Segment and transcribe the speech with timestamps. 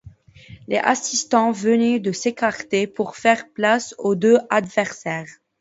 [0.67, 5.29] Les assistants venaient de s’écarter pour faire place aux deux adversaires.